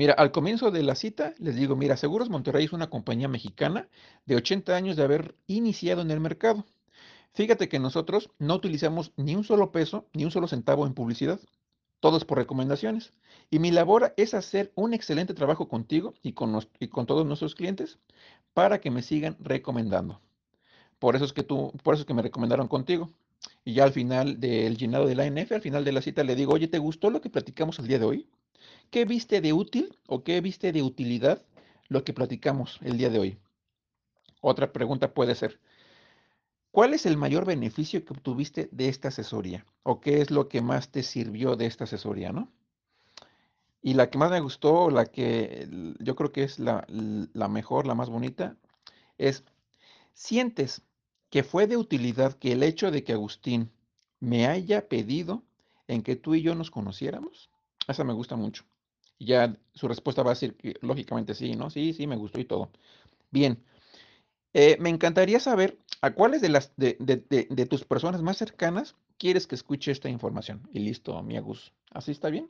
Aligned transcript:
Mira, 0.00 0.14
al 0.14 0.32
comienzo 0.32 0.70
de 0.70 0.82
la 0.82 0.94
cita 0.94 1.34
les 1.40 1.56
digo, 1.56 1.76
mira, 1.76 1.94
Seguros 1.94 2.30
Monterrey 2.30 2.64
es 2.64 2.72
una 2.72 2.88
compañía 2.88 3.28
mexicana 3.28 3.86
de 4.24 4.34
80 4.34 4.74
años 4.74 4.96
de 4.96 5.02
haber 5.02 5.34
iniciado 5.46 6.00
en 6.00 6.10
el 6.10 6.20
mercado. 6.20 6.64
Fíjate 7.34 7.68
que 7.68 7.78
nosotros 7.78 8.30
no 8.38 8.54
utilizamos 8.54 9.12
ni 9.18 9.34
un 9.34 9.44
solo 9.44 9.72
peso, 9.72 10.06
ni 10.14 10.24
un 10.24 10.30
solo 10.30 10.48
centavo 10.48 10.86
en 10.86 10.94
publicidad. 10.94 11.38
Todo 12.00 12.16
es 12.16 12.24
por 12.24 12.38
recomendaciones. 12.38 13.12
Y 13.50 13.58
mi 13.58 13.72
labor 13.72 14.14
es 14.16 14.32
hacer 14.32 14.72
un 14.74 14.94
excelente 14.94 15.34
trabajo 15.34 15.68
contigo 15.68 16.14
y 16.22 16.32
con, 16.32 16.58
todos 17.06 17.26
nuestros 17.26 17.54
clientes 17.54 17.98
para 18.54 18.80
que 18.80 18.90
me 18.90 19.02
sigan 19.02 19.36
recomendando. 19.38 20.22
Por 20.98 21.14
eso 21.14 21.26
es 21.26 21.34
que 21.34 21.42
tú, 21.42 21.74
por 21.82 21.92
eso 21.92 22.04
es 22.04 22.06
que 22.06 22.14
me 22.14 22.22
recomendaron 22.22 22.68
contigo. 22.68 23.10
Y 23.66 23.74
ya 23.74 23.84
al 23.84 23.92
final 23.92 24.40
del 24.40 24.78
llenado 24.78 25.04
de 25.04 25.14
la 25.14 25.24
ANF, 25.24 25.52
al 25.52 25.60
final 25.60 25.84
de 25.84 25.92
la 25.92 26.00
cita, 26.00 26.24
le 26.24 26.36
digo, 26.36 26.54
oye, 26.54 26.68
¿te 26.68 26.78
gustó 26.78 27.10
lo 27.10 27.20
que 27.20 27.28
platicamos 27.28 27.78
el 27.80 27.86
día 27.86 27.98
de 27.98 28.06
hoy? 28.06 28.28
¿Qué 28.90 29.04
viste 29.04 29.40
de 29.40 29.52
útil 29.52 29.96
o 30.06 30.24
qué 30.24 30.40
viste 30.40 30.72
de 30.72 30.82
utilidad 30.82 31.42
lo 31.88 32.04
que 32.04 32.12
platicamos 32.12 32.78
el 32.82 32.98
día 32.98 33.10
de 33.10 33.18
hoy? 33.18 33.38
Otra 34.40 34.72
pregunta 34.72 35.12
puede 35.12 35.34
ser, 35.34 35.60
¿cuál 36.70 36.94
es 36.94 37.06
el 37.06 37.16
mayor 37.16 37.44
beneficio 37.44 38.04
que 38.04 38.12
obtuviste 38.12 38.68
de 38.72 38.88
esta 38.88 39.08
asesoría? 39.08 39.66
¿O 39.82 40.00
qué 40.00 40.20
es 40.20 40.30
lo 40.30 40.48
que 40.48 40.62
más 40.62 40.90
te 40.90 41.02
sirvió 41.02 41.56
de 41.56 41.66
esta 41.66 41.84
asesoría, 41.84 42.32
no? 42.32 42.50
Y 43.82 43.94
la 43.94 44.10
que 44.10 44.18
más 44.18 44.30
me 44.30 44.40
gustó, 44.40 44.90
la 44.90 45.06
que 45.06 45.68
yo 46.00 46.14
creo 46.14 46.32
que 46.32 46.42
es 46.42 46.58
la, 46.58 46.84
la 46.88 47.48
mejor, 47.48 47.86
la 47.86 47.94
más 47.94 48.10
bonita, 48.10 48.56
es, 49.16 49.44
¿sientes 50.12 50.82
que 51.30 51.44
fue 51.44 51.66
de 51.66 51.76
utilidad 51.76 52.34
que 52.34 52.52
el 52.52 52.62
hecho 52.62 52.90
de 52.90 53.04
que 53.04 53.12
Agustín 53.12 53.70
me 54.18 54.46
haya 54.46 54.88
pedido 54.88 55.44
en 55.88 56.02
que 56.02 56.16
tú 56.16 56.34
y 56.34 56.42
yo 56.42 56.54
nos 56.54 56.70
conociéramos? 56.70 57.50
Esa 57.88 58.04
me 58.04 58.12
gusta 58.12 58.36
mucho. 58.36 58.64
Y 59.18 59.26
ya 59.26 59.56
su 59.74 59.88
respuesta 59.88 60.22
va 60.22 60.30
a 60.30 60.34
decir 60.34 60.56
que 60.56 60.74
lógicamente 60.80 61.34
sí, 61.34 61.54
¿no? 61.56 61.70
Sí, 61.70 61.92
sí, 61.92 62.06
me 62.06 62.16
gustó 62.16 62.40
y 62.40 62.44
todo. 62.44 62.70
Bien, 63.30 63.62
eh, 64.54 64.76
me 64.80 64.90
encantaría 64.90 65.40
saber 65.40 65.78
a 66.02 66.14
cuáles 66.14 66.42
de 66.42 66.50
las 66.50 66.74
de, 66.76 66.96
de- 67.00 67.18
de- 67.30 67.48
de 67.50 67.66
tus 67.66 67.84
personas 67.84 68.22
más 68.22 68.38
cercanas 68.38 68.96
quieres 69.18 69.46
que 69.46 69.56
escuche 69.56 69.92
esta 69.92 70.08
información. 70.10 70.68
Y 70.72 70.80
listo, 70.80 71.22
mi 71.22 71.36
Agus. 71.38 71.72
¿Así 71.92 72.12
está 72.12 72.30
bien? 72.30 72.48